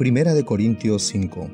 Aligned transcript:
Primera 0.00 0.32
de 0.32 0.46
Corintios 0.46 1.02
5 1.08 1.50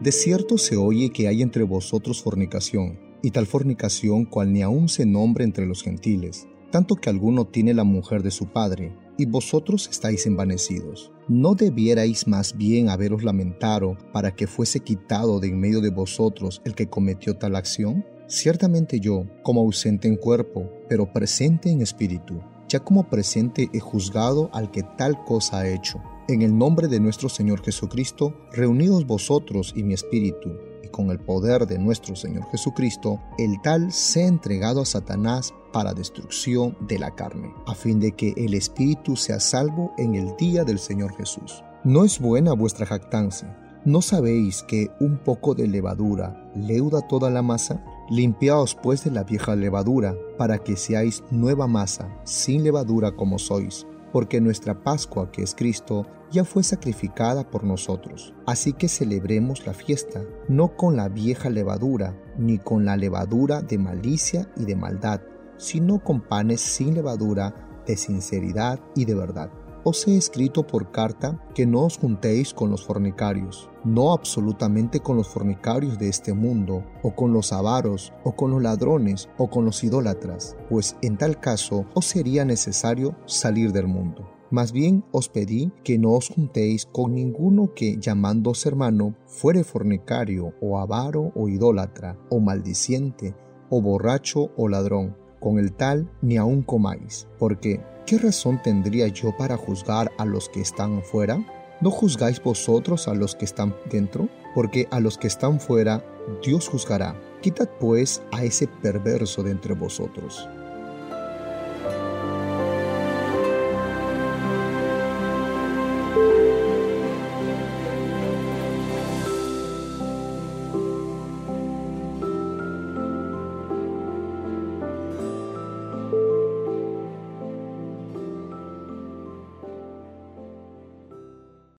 De 0.00 0.10
cierto 0.10 0.56
se 0.56 0.78
oye 0.78 1.10
que 1.10 1.28
hay 1.28 1.42
entre 1.42 1.62
vosotros 1.62 2.22
fornicación, 2.22 2.98
y 3.20 3.30
tal 3.30 3.46
fornicación 3.46 4.24
cual 4.24 4.54
ni 4.54 4.62
aun 4.62 4.88
se 4.88 5.04
nombre 5.04 5.44
entre 5.44 5.66
los 5.66 5.82
gentiles, 5.82 6.48
tanto 6.70 6.94
que 6.96 7.10
alguno 7.10 7.46
tiene 7.46 7.74
la 7.74 7.84
mujer 7.84 8.22
de 8.22 8.30
su 8.30 8.46
padre, 8.46 8.96
y 9.18 9.26
vosotros 9.26 9.86
estáis 9.90 10.24
envanecidos. 10.24 11.12
¿No 11.28 11.54
debierais 11.54 12.26
más 12.26 12.56
bien 12.56 12.88
haberos 12.88 13.22
lamentado 13.22 13.98
para 14.14 14.34
que 14.34 14.46
fuese 14.46 14.80
quitado 14.80 15.40
de 15.40 15.48
en 15.48 15.60
medio 15.60 15.82
de 15.82 15.90
vosotros 15.90 16.62
el 16.64 16.74
que 16.74 16.88
cometió 16.88 17.36
tal 17.36 17.56
acción? 17.56 18.02
Ciertamente 18.28 18.98
yo, 18.98 19.26
como 19.42 19.60
ausente 19.60 20.08
en 20.08 20.16
cuerpo, 20.16 20.72
pero 20.88 21.12
presente 21.12 21.68
en 21.70 21.82
espíritu, 21.82 22.40
ya 22.66 22.80
como 22.80 23.10
presente 23.10 23.68
he 23.74 23.78
juzgado 23.78 24.48
al 24.54 24.70
que 24.70 24.84
tal 24.96 25.22
cosa 25.26 25.58
ha 25.58 25.68
hecho. 25.68 26.00
En 26.28 26.42
el 26.42 26.58
nombre 26.58 26.88
de 26.88 27.00
nuestro 27.00 27.30
Señor 27.30 27.62
Jesucristo, 27.62 28.34
reunidos 28.52 29.06
vosotros 29.06 29.72
y 29.74 29.82
mi 29.82 29.94
espíritu, 29.94 30.58
y 30.84 30.88
con 30.88 31.10
el 31.10 31.18
poder 31.18 31.66
de 31.66 31.78
nuestro 31.78 32.16
Señor 32.16 32.44
Jesucristo, 32.50 33.18
el 33.38 33.58
tal 33.62 33.90
sea 33.92 34.26
entregado 34.26 34.82
a 34.82 34.84
Satanás 34.84 35.54
para 35.72 35.94
destrucción 35.94 36.76
de 36.86 36.98
la 36.98 37.14
carne, 37.14 37.54
a 37.66 37.74
fin 37.74 37.98
de 37.98 38.12
que 38.12 38.34
el 38.36 38.52
espíritu 38.52 39.16
sea 39.16 39.40
salvo 39.40 39.94
en 39.96 40.16
el 40.16 40.36
día 40.36 40.64
del 40.64 40.78
Señor 40.78 41.16
Jesús. 41.16 41.64
No 41.82 42.04
es 42.04 42.18
buena 42.20 42.52
vuestra 42.52 42.84
jactancia. 42.84 43.80
¿No 43.86 44.02
sabéis 44.02 44.62
que 44.64 44.90
un 45.00 45.16
poco 45.16 45.54
de 45.54 45.66
levadura 45.66 46.52
leuda 46.54 47.08
toda 47.08 47.30
la 47.30 47.40
masa? 47.40 47.82
Limpiaos 48.10 48.74
pues 48.74 49.02
de 49.02 49.12
la 49.12 49.24
vieja 49.24 49.56
levadura, 49.56 50.14
para 50.36 50.58
que 50.58 50.76
seáis 50.76 51.24
nueva 51.30 51.66
masa, 51.68 52.14
sin 52.24 52.64
levadura 52.64 53.12
como 53.12 53.38
sois, 53.38 53.86
porque 54.12 54.40
nuestra 54.40 54.82
Pascua, 54.82 55.30
que 55.30 55.42
es 55.42 55.54
Cristo, 55.54 56.06
ya 56.30 56.44
fue 56.44 56.62
sacrificada 56.62 57.48
por 57.50 57.64
nosotros. 57.64 58.34
Así 58.46 58.72
que 58.72 58.88
celebremos 58.88 59.66
la 59.66 59.74
fiesta, 59.74 60.22
no 60.48 60.76
con 60.76 60.96
la 60.96 61.08
vieja 61.08 61.50
levadura, 61.50 62.16
ni 62.36 62.58
con 62.58 62.84
la 62.84 62.96
levadura 62.96 63.62
de 63.62 63.78
malicia 63.78 64.50
y 64.56 64.64
de 64.64 64.76
maldad, 64.76 65.20
sino 65.56 66.02
con 66.02 66.20
panes 66.20 66.60
sin 66.60 66.94
levadura, 66.94 67.82
de 67.86 67.96
sinceridad 67.96 68.80
y 68.94 69.06
de 69.06 69.14
verdad 69.14 69.50
os 69.88 70.06
he 70.06 70.16
escrito 70.16 70.66
por 70.66 70.90
carta 70.90 71.42
que 71.54 71.66
no 71.66 71.84
os 71.84 71.98
juntéis 71.98 72.54
con 72.54 72.70
los 72.70 72.84
fornicarios, 72.84 73.70
no 73.84 74.12
absolutamente 74.12 75.00
con 75.00 75.16
los 75.16 75.28
fornicarios 75.28 75.98
de 75.98 76.08
este 76.08 76.34
mundo, 76.34 76.84
o 77.02 77.14
con 77.14 77.32
los 77.32 77.52
avaros, 77.52 78.12
o 78.24 78.36
con 78.36 78.50
los 78.50 78.62
ladrones, 78.62 79.28
o 79.38 79.48
con 79.48 79.64
los 79.64 79.82
idólatras, 79.82 80.56
pues 80.68 80.96
en 81.02 81.16
tal 81.16 81.40
caso 81.40 81.86
os 81.94 82.06
sería 82.06 82.44
necesario 82.44 83.16
salir 83.26 83.72
del 83.72 83.86
mundo. 83.86 84.28
Más 84.50 84.72
bien 84.72 85.04
os 85.12 85.28
pedí 85.28 85.70
que 85.84 85.98
no 85.98 86.12
os 86.12 86.28
juntéis 86.28 86.86
con 86.86 87.14
ninguno 87.14 87.74
que, 87.74 87.98
llamándose 87.98 88.68
hermano, 88.68 89.14
fuere 89.26 89.62
fornicario, 89.62 90.54
o 90.62 90.78
avaro, 90.78 91.32
o 91.34 91.48
idólatra, 91.48 92.18
o 92.30 92.40
maldiciente, 92.40 93.34
o 93.68 93.82
borracho, 93.82 94.50
o 94.56 94.68
ladrón 94.68 95.16
con 95.40 95.58
el 95.58 95.72
tal 95.72 96.08
ni 96.22 96.36
aun 96.36 96.62
comáis, 96.62 97.26
porque 97.38 97.80
¿qué 98.06 98.18
razón 98.18 98.60
tendría 98.62 99.08
yo 99.08 99.36
para 99.36 99.56
juzgar 99.56 100.10
a 100.18 100.24
los 100.24 100.48
que 100.48 100.60
están 100.60 101.02
fuera? 101.02 101.44
¿No 101.80 101.90
juzgáis 101.90 102.42
vosotros 102.42 103.06
a 103.06 103.14
los 103.14 103.36
que 103.36 103.44
están 103.44 103.74
dentro? 103.90 104.28
Porque 104.54 104.88
a 104.90 104.98
los 104.98 105.16
que 105.16 105.28
están 105.28 105.60
fuera, 105.60 106.04
Dios 106.42 106.68
juzgará. 106.68 107.14
Quitad 107.40 107.68
pues 107.78 108.20
a 108.32 108.42
ese 108.42 108.66
perverso 108.66 109.42
de 109.44 109.52
entre 109.52 109.74
vosotros. 109.74 110.48